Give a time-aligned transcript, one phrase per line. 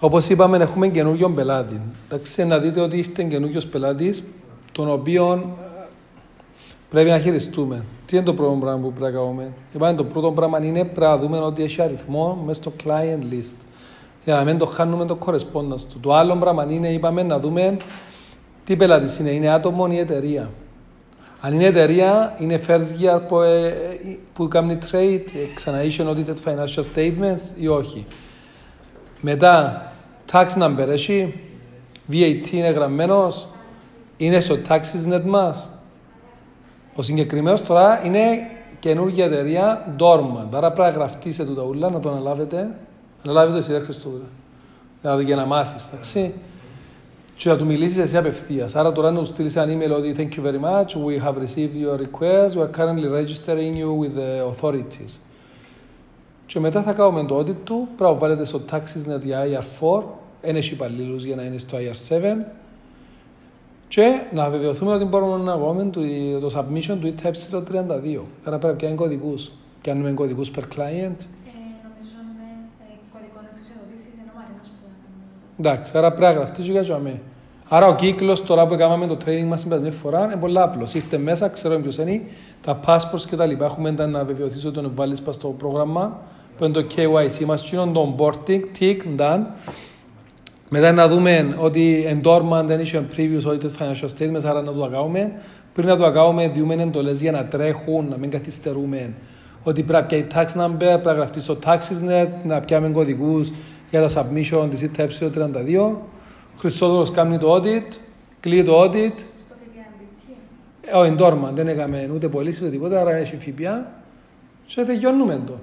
[0.00, 1.80] Όπως είπαμε, έχουμε καινούριο πελάτη.
[2.08, 4.24] Εντάξει, να δείτε ότι ήρθε καινούριο πελάτης,
[4.72, 5.88] τον οποίο ε,
[6.90, 7.84] πρέπει να χειριστούμε.
[8.06, 11.00] Τι είναι το πρώτο πράγμα που πρέπει να κάνουμε; Είπαμε, το πρώτο πράγμα είναι πρέπει
[11.00, 13.54] να δούμε ότι έχει αριθμό μέσα στο client list.
[14.24, 16.00] Για να μην το χάνουμε το correspondence του.
[16.00, 17.76] Το άλλο πράγμα είναι, είπαμε, να δούμε
[18.64, 19.30] τι πελάτης είναι.
[19.30, 20.50] Είναι άτομο ή εταιρεία.
[21.40, 23.74] Αν είναι εταιρεία, είναι first year που, ε,
[24.32, 28.06] που κάνει trade, ε, ξανά είσαι audited financial statements ή όχι.
[29.20, 29.86] Μετά,
[30.32, 31.40] tax number έχει,
[32.10, 33.48] VAT είναι γραμμένος,
[34.16, 35.68] είναι στο taxes net μας.
[36.94, 38.20] Ο συγκεκριμένος τώρα είναι
[38.80, 40.48] καινούργια εταιρεία Dormant.
[40.50, 42.68] Άρα πρέπει να γραφτεί σε τούτα ούλα, να το αναλάβετε.
[43.24, 44.24] Αναλάβετε εσύ ρε Χριστούδε.
[45.24, 46.32] Για να μάθεις, εντάξει
[47.42, 48.76] και να του μιλήσεις εσύ απευθείας.
[48.76, 51.74] Άρα τώρα να του στείλεις ένα email ότι Thank you very much, we have received
[51.74, 55.29] your request, we are currently registering you with the authorities.
[56.52, 60.02] Και μετά θα κάνουμε το audit του, πρέπει να βάλετε στο TaxisNet για IR4,
[60.40, 62.36] ένα έχει υπαλλήλους για να είναι στο IR7
[63.88, 66.00] και να βεβαιωθούμε ότι μπορούμε να κάνουμε το,
[66.48, 68.20] το submission του ETH32.
[68.44, 69.50] Άρα πρέπει να πιάνει κωδικούς.
[69.82, 71.16] Πιάνουμε κωδικούς per client.
[75.58, 77.18] Εντάξει, άρα πρέπει να γραφτεί και για μένα.
[77.68, 80.94] Άρα ο κύκλος τώρα που έκαναμε το training μας την περασμένη φορά είναι πολύ απλός.
[80.94, 82.20] Ήρθε μέσα, ξέρω ποιος είναι,
[82.62, 83.64] τα passports και τα λοιπά.
[83.64, 86.18] Έχουμε να βεβαιωθείς ότι τον βάλεις στο πρόγραμμα,
[86.60, 89.40] που είναι το KYC μας, το onboarding, tick, done.
[90.68, 95.32] Μετά να δούμε ότι endormant δεν είχε previous audited financial statements, άρα να το κάνουμε.
[95.74, 99.12] Πριν να το κάνουμε, διούμε εντολέ για να τρέχουν, να μην καθυστερούμε.
[99.62, 103.52] Ότι πρέπει να tax number, πρέπει να γραφτεί στο taxisnet, να πιάμε κωδικούς
[103.90, 105.96] για τα submission της ΙΤΕ 32.
[106.54, 107.96] Ο Χριστόδωρος κάνει το audit,
[108.40, 109.24] κλείει το audit.
[110.94, 113.86] Ο εντόρμα δεν έκαμε ούτε πωλήσει ούτε τίποτα, άρα έχει ΦΠΑ
[114.66, 115.54] και τελειώνουμε το.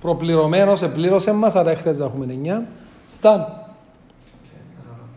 [0.00, 2.66] Προπληρωμένος, επλήρωσε μας, άρα χρειάζεται να έχουμε 9.
[3.12, 3.46] Στάν.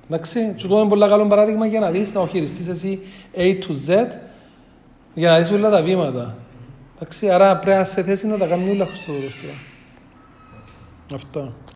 [0.09, 2.99] Εντάξει, σου δώσω πολύ καλό παράδειγμα για να δεις, να οχυριστείς εσύ
[3.35, 4.07] A to Z
[5.13, 6.35] για να δεις όλα τα βήματα.
[6.95, 9.45] Εντάξει, άρα πρέπει να σε θέση να τα κάνει όλα Χριστόδωρος.
[11.13, 11.53] Αυτό.